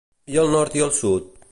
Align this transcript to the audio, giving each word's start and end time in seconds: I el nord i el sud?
I 0.35 0.39
el 0.43 0.49
nord 0.55 0.79
i 0.81 0.85
el 0.87 0.95
sud? 1.03 1.33